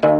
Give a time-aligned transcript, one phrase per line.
[0.00, 0.10] 各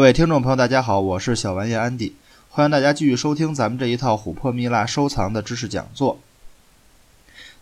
[0.00, 2.16] 位听众朋友，大家好，我是小玩意安迪，
[2.50, 6.18] 欢迎大家继续收听咱们这一套琥珀蜜蜡收藏的知识讲座。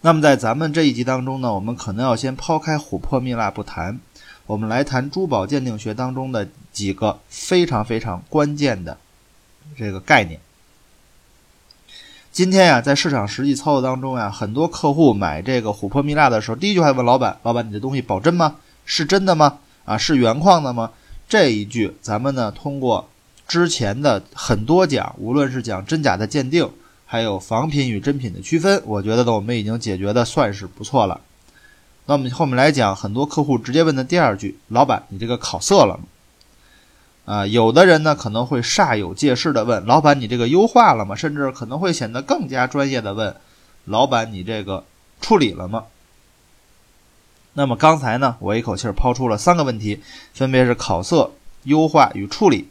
[0.01, 4.01] 那么在咱们这一集当中呢，我们可能要先抛开琥珀蜜蜡不谈，
[4.47, 8.97] 我们来谈珠宝鉴定学当中的几个非常非常关键的
[9.77, 10.39] 这个概念。
[12.31, 18.57] 今天呀，在市场实际操作当中呀，很多客户买这个琥珀蜜蜡的时候，第一句话问老板：“老板，你的东西保真吗？
[18.85, 19.59] 是真的吗？
[19.85, 20.93] 啊，是原矿的吗？”
[21.29, 23.09] 这一句，咱们呢通过
[23.49, 26.71] 之前的很多讲，无论是讲真假的鉴定，
[27.05, 31.21] 还有仿品与真品的区分，我觉得呢我们已经解决的算是不错了。
[32.07, 36.05] 那我们后面来讲，很多客户直接问的第二句：“老板，你这个考色了吗？”
[37.27, 43.35] 啊，有的人呢可能会煞有介事的问：“老板，你这个优化了吗？”甚至可能会显得更加专业的问
[43.87, 44.85] ：“老板，你这个
[45.21, 45.87] 处理了吗？”
[47.55, 50.01] 那么刚才呢，我一口气抛出了三个问题，
[50.35, 51.33] 分别是考色、
[51.65, 52.69] 优化与处理。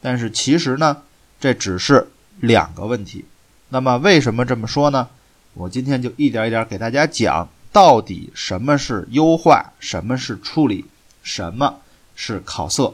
[0.00, 1.02] 但是其实呢，
[1.38, 2.08] 这只是
[2.40, 3.26] 两个问题。
[3.68, 5.08] 那么为什么这么说呢？
[5.52, 10.84] 我今天就一点一点给大家讲，到底什么是优化，什么是处理，
[11.22, 11.78] 什么
[12.16, 12.92] 是考色。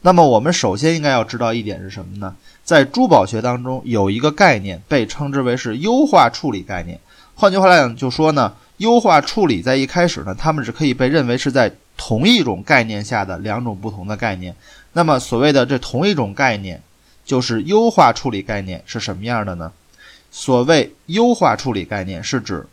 [0.00, 2.34] 那么我们首先应该要知道一点是什么呢？
[2.64, 6.98] 在珠宝学当中有一个概念被称之为是优化处理概念。
[7.36, 14.56] 换句话来讲，就说呢，优化处理在一开始呢，它们是可以被认为是在同一种概念下的两种不同的概念。
[14.94, 16.82] 那么所谓的这同一种概念，
[17.24, 19.70] 就是优化处理概念是什么样的呢？
[20.30, 22.66] 所谓优化处理概念，是指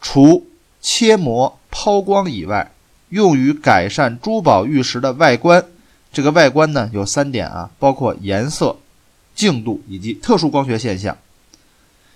[0.00, 0.46] 除
[0.80, 2.72] 切磨、抛光以外，
[3.08, 5.64] 用于改善珠宝玉石的外观。
[6.12, 8.76] 这个外观呢有三点啊，包括颜色、
[9.34, 11.16] 净度以及特殊光学现象，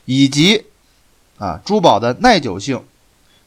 [0.04, 0.64] 以及。
[1.36, 2.80] 啊，珠宝的耐久性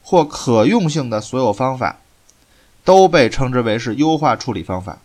[0.03, 2.01] 或可用性的所有方法，
[2.83, 4.99] 都被称之为是优化处理方法。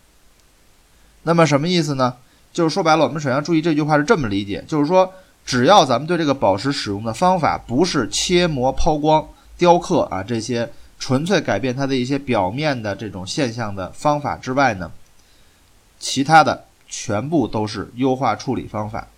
[1.22, 2.16] 那么什么意思呢？
[2.53, 14.92] 就是说白了，我们首先注意这句话是这么理解，就是说，只要咱们对这个宝石使用的方法不是切磨、抛光、雕刻啊这些纯粹改变它的一些表面的这种现象的方法之外呢，
[15.98, 19.08] 其他的全部都是优化处理方法。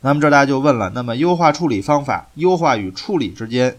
[0.00, 3.78] 那么这大家就问了，那么优化处理方法，优化与处理之间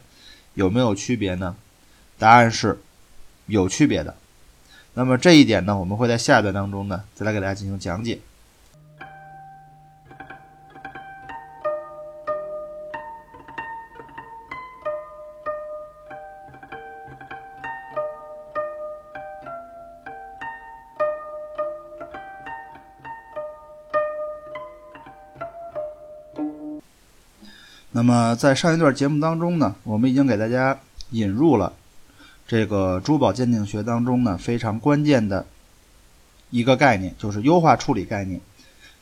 [0.54, 1.56] 有没有区别呢？
[2.18, 2.82] 答案是
[3.48, 4.16] 有区别的。
[4.94, 8.20] 那么这一点呢，我们会在下一段当中呢，再来给大家进行讲解。
[27.96, 30.80] 那么在上一段节目当中呢，我们已经给大家
[31.12, 31.72] 引入了
[32.48, 35.46] 这个珠宝鉴定学当中呢非常关键的
[36.50, 38.42] 一个概念，就是优化处理概念，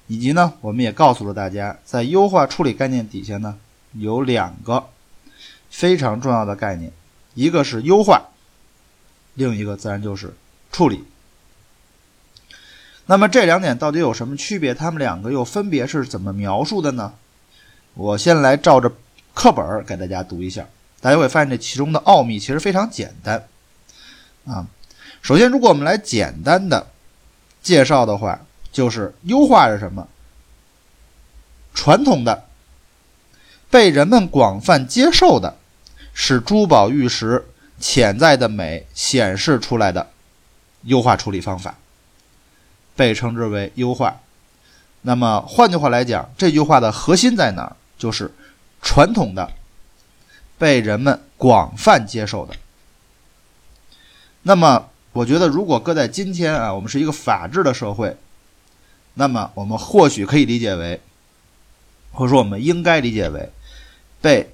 [0.07, 3.57] 以及呢我们也告诉了大家，在优化处理概念底下呢
[3.93, 4.85] 有两个
[5.69, 6.91] 非常重要的概念，
[7.33, 8.21] 一个是优化，
[9.35, 10.33] 另一个自然就是
[10.69, 11.05] 处理。
[13.05, 14.73] 那么这两点到底有什么区别？
[14.73, 17.13] 它们两个又分别是怎么描述的呢？
[17.93, 18.91] 我先来照着
[19.33, 20.65] 课本给大家读一下，
[20.99, 23.47] 大家会发现这其中的奥秘其实非常简单
[24.45, 24.65] 啊。
[25.21, 26.87] 首先，如果我们来简单的
[27.61, 28.39] 介绍的话，
[28.71, 30.07] 就是优化是什么？
[31.73, 32.45] 传统的、
[33.69, 35.55] 被人们广泛接受的，
[36.13, 37.45] 使珠宝玉石
[37.79, 40.09] 潜在的美显示出来的
[40.83, 41.75] 优化处理方法，
[42.95, 44.17] 被称之为优化。
[45.01, 47.75] 那么换句话来讲，这句话的核心在哪儿？
[48.01, 48.33] 就是
[48.81, 49.51] 传统的，
[50.57, 52.55] 被人们广泛接受的。
[54.41, 58.17] 那么，我觉得如果搁在今天啊，我们是一个法治的社会，
[59.13, 60.99] 那么我们或许可以理解为，
[62.11, 63.51] 或者说我们应该理解为，
[64.19, 64.51] 被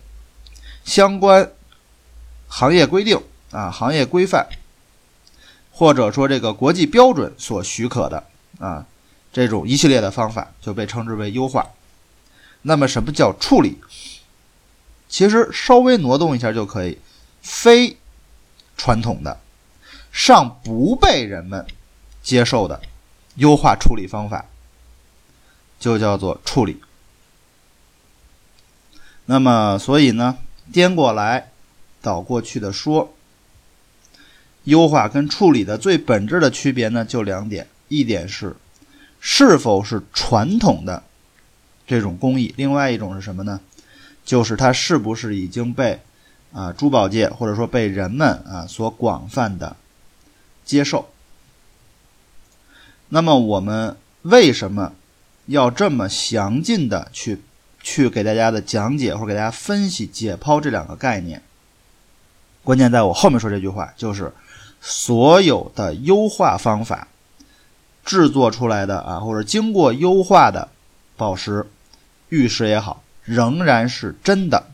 [0.83, 1.49] 相关
[2.49, 3.17] 行业规定
[3.51, 4.45] 啊、行业规范，
[5.71, 8.21] 或者说这个国际标准所许可的
[8.59, 8.85] 啊
[9.31, 11.65] 这种一系列的方法，就被称之为优化。
[12.61, 13.79] 那么，什么叫处理？
[15.07, 16.97] 其实稍微挪动一下就可以，
[17.41, 17.97] 非
[18.75, 19.39] 传统的、
[20.11, 21.65] 尚不被人们
[22.21, 22.81] 接受的
[23.35, 24.45] 优化处理方法，
[25.79, 26.81] 就叫做处理。
[29.25, 30.37] 那么，所以呢，
[30.73, 31.51] 颠过来
[32.01, 33.13] 倒过去的说，
[34.65, 38.55] 优化跟处理的最本质的区别呢，就两点：一点是
[39.21, 41.03] 是否是传统的
[41.87, 43.59] 这种工艺，另外一种是什么呢？
[44.25, 45.99] 就是它是不是已经被
[46.51, 49.75] 啊珠宝界或者说被人们啊所广泛的
[50.65, 51.07] 接受。
[53.09, 54.91] 那么我们为什么
[55.45, 57.41] 要这么详尽的去
[57.81, 61.41] 去给大家的讲解或者给大家分析解剖这两个概念？
[62.65, 64.33] 关键在我后面说这句话，就是
[64.81, 67.07] 所有的优化方法
[68.03, 70.67] 制作出来的啊，或者经过优化的
[71.15, 71.65] 宝石、
[72.29, 74.67] 玉石也好，仍然是真的。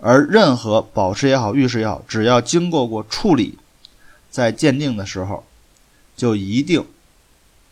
[0.00, 3.58] 而任何宝石也好、玉石也好，只要经过过处理，
[4.30, 5.46] 在鉴定的时候，
[6.16, 6.84] 就一定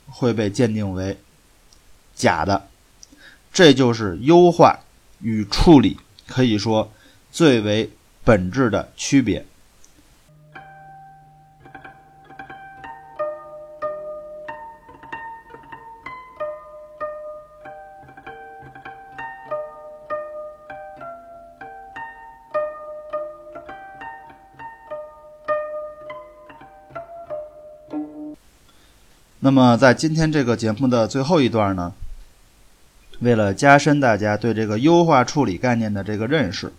[0.08, 1.18] 会被鉴定为
[2.14, 2.68] 假的。
[3.52, 4.80] 这就是优化
[5.20, 6.92] 与处理可以说
[7.30, 7.90] 最为。
[8.26, 9.46] 本质的区别。
[29.46, 31.94] 那么，在今天这个节目的最后一段呢，
[33.20, 36.72] 为了加深大家对这个优化处理概念的这个认识。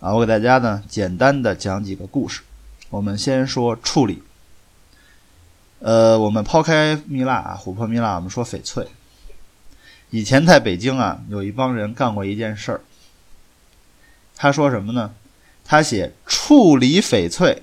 [0.00, 2.40] 啊，我给大家呢简单的讲几个故事。
[2.88, 4.22] 我们先说处理。
[5.80, 8.88] 呃，我们抛开蜜蜡啊，琥珀蜜蜡，我们说翡翠。
[10.08, 12.80] 以前在北京啊，有一帮人干过一件事儿。
[14.34, 15.12] 他说什么呢？
[15.66, 17.62] 他写处理翡翠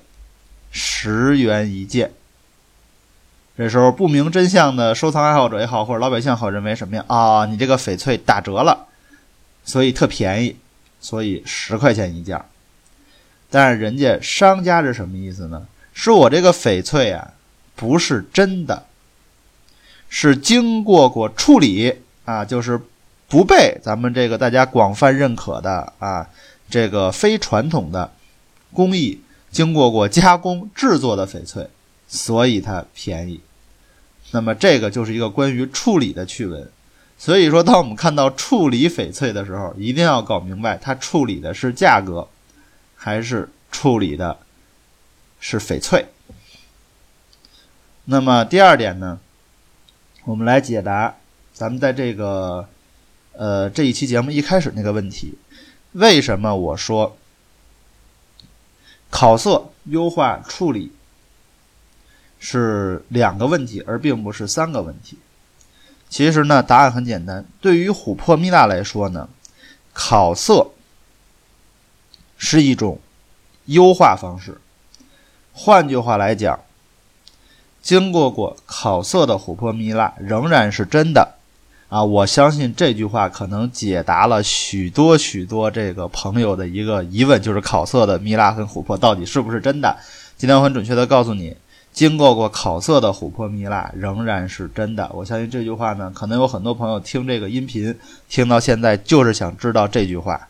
[0.69, 2.11] 十元一件。
[3.57, 7.03] 这时候不明真相的收藏爱好者也好，或者老百姓好认为什么呀？
[7.07, 8.85] 啊，你这个翡翠打折了，
[9.65, 10.55] 所以特便宜。
[10.99, 12.43] 所以十块钱一件，
[13.51, 15.67] 但是人家商家是什么意思呢？
[15.93, 17.33] 是我这个翡翠啊，
[17.75, 18.83] 不是真的，
[20.09, 21.93] 是经过过处理
[22.25, 22.81] 啊，就是
[23.29, 26.27] 不被咱们这个大家广泛认可的啊，
[26.67, 28.11] 这个非传统的
[28.73, 29.21] 工艺
[29.51, 31.69] 经过过加工制作的翡翠，
[32.07, 33.39] 所以它便宜。
[34.31, 36.69] 那么这个就是一个关于处理的趣闻。
[37.17, 42.27] 所以说，当我们看到处理翡翠的时候，一定要搞明白它处理的是价格，
[42.95, 44.37] 还是处理的
[45.39, 46.05] 是翡翠。
[48.05, 49.19] 那么第二点呢，
[50.25, 51.15] 我们来解答
[51.53, 52.69] 咱们在这个
[53.33, 55.39] 呃这一期节目一开始那个问题：
[55.93, 57.17] 为什么我说
[59.09, 60.91] 考色、优化、处理
[62.39, 65.17] 是两个问题，而并不是三个问题？
[66.09, 67.43] 其实呢，答案很简单。
[67.59, 69.27] 对于琥珀蜜蜡来说呢，
[69.93, 70.71] 烤色
[72.37, 72.99] 是一种
[73.65, 74.57] 优化方式。
[75.51, 76.59] 换句话来讲，
[77.81, 81.35] 经过过烤色的琥珀蜜蜡仍然是真的
[81.89, 82.03] 啊！
[82.03, 89.97] 我相信这句话可能解答了许多许多这个朋友的一个疑问，就是烤色的蜜蜡跟琥珀到底是不是真的？
[90.37, 91.57] 今天我很准确的告诉你。
[91.97, 95.09] 经过过烤色的琥珀蜜蜡仍然是真的。
[95.15, 97.97] 我相信这句话呢，可能有很多朋友听这个音频
[98.29, 100.47] 听到现在就是想知道这句话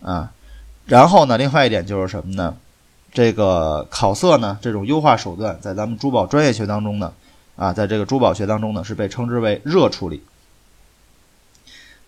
[0.00, 0.30] 啊。
[0.84, 2.56] 然后呢，另外一点就是什么呢？
[3.12, 7.12] 这个烤色呢，这种优化手段在咱们珠宝专业学当中呢，
[7.56, 10.22] 啊，在这个珠宝学当中呢，是被称之为热处理。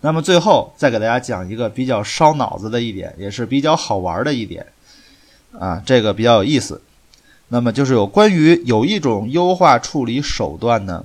[0.03, 4.65] 那么最后再给大家讲一个比较烧脑子的一点，也是比较好玩的一点
[5.59, 6.81] 啊，这个比较有意思。
[7.49, 11.05] 那么就是有关于有一种优化处理手段呢，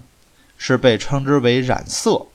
[0.57, 2.25] 是被称之为染色。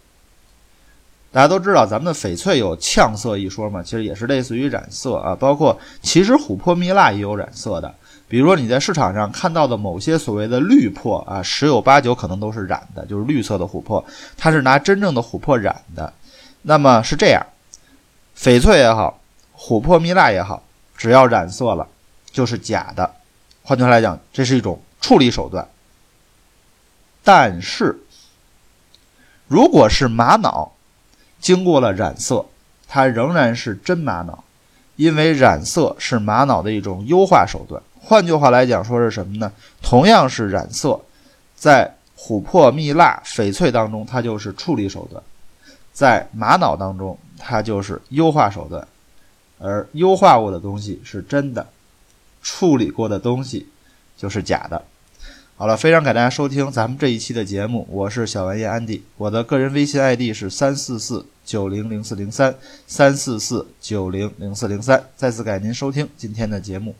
[1.31, 5.37] 大家都知道，咱们的翡翠有呛色一说嘛，其实也是类似于染色啊。
[5.38, 7.95] 包括其实琥珀蜜蜡也有染色的，
[8.29, 14.03] 比如说你在市场上看到的某些所谓的绿珀啊，十有八九可能都是染的，就是绿色的琥珀，
[14.38, 16.11] 它是拿真正的琥珀染的。
[16.62, 17.47] 那么是这样，
[18.35, 19.21] 翡翠也好，
[19.55, 20.62] 琥珀蜜蜡也好，
[20.97, 21.87] 只要染色了，
[22.33, 23.11] 就是假的。
[23.68, 25.68] 换句话来讲，这是一种处理手段。
[27.22, 28.00] 但是，
[29.46, 30.72] 如果是玛瑙
[31.38, 32.46] 经过了染色，
[32.88, 34.42] 它仍然是真玛瑙，
[34.96, 37.82] 因为染色是玛瑙的一种优化手段。
[38.00, 39.52] 换句话来讲，说是什么呢？
[39.82, 40.98] 同样是染色，
[41.54, 45.22] 在琥珀、蜜蜡、翡翠当中，它就是处理手段；
[45.92, 48.88] 在玛瑙当中，它就是优化手段。
[49.58, 51.66] 而优化过的东西是真的。
[52.42, 53.66] 处理过的东西
[54.16, 54.85] 就是假的。
[55.57, 62.54] 好了，非常感谢大家收听咱们这一期的节目，我是小玩意安迪，我的个人微信 ID 是三四四九零零四零三
[62.87, 65.04] 三四四九零零四零三。
[65.16, 66.95] 再次感谢您收听今天的节目。